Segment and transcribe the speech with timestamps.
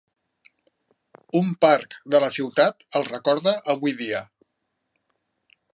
[1.41, 4.27] Un parc de la ciutat el recorda avui dia.